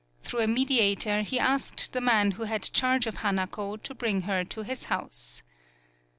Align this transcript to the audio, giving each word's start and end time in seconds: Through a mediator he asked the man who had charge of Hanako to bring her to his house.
Through 0.23 0.39
a 0.39 0.47
mediator 0.47 1.21
he 1.21 1.37
asked 1.37 1.93
the 1.93 2.01
man 2.01 2.31
who 2.31 2.45
had 2.45 2.63
charge 2.73 3.05
of 3.05 3.17
Hanako 3.17 3.77
to 3.83 3.93
bring 3.93 4.21
her 4.23 4.43
to 4.43 4.63
his 4.63 4.85
house. 4.85 5.43